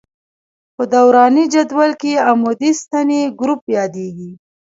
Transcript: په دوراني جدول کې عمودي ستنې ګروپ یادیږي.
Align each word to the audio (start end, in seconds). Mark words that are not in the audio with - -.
په 0.75 0.83
دوراني 0.93 1.45
جدول 1.53 1.91
کې 2.01 2.23
عمودي 2.27 2.71
ستنې 2.81 3.21
ګروپ 3.39 3.61
یادیږي. 3.77 4.31